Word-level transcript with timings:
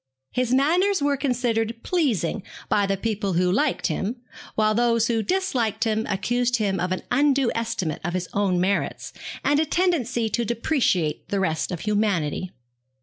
His 0.31 0.51
manners 0.51 0.99
were 0.99 1.15
considered 1.15 1.75
pleasing 1.83 2.41
by 2.69 2.87
the 2.87 2.97
people 2.97 3.33
who 3.33 3.51
liked 3.51 3.85
him; 3.85 4.15
while 4.55 4.73
those 4.73 5.05
who 5.05 5.21
disliked 5.21 5.83
him 5.83 6.07
accused 6.07 6.55
him 6.55 6.79
of 6.79 6.91
an 6.91 7.03
undue 7.11 7.51
estimate 7.53 8.01
of 8.03 8.15
his 8.15 8.27
own 8.33 8.59
merits, 8.59 9.13
and 9.43 9.59
a 9.59 9.65
tendency 9.67 10.27
to 10.27 10.43
depreciate 10.43 11.29
the 11.29 11.39
rest 11.39 11.71
of 11.71 11.81
humanity. 11.81 12.51